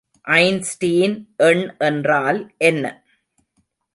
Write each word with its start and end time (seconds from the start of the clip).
Einstein 0.27 1.13
எண் 1.43 1.75
என்றால் 1.79 2.39
என்ன? 2.57 2.85